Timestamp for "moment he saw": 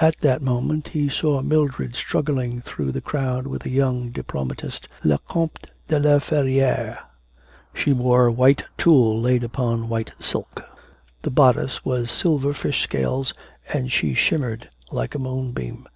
0.40-1.42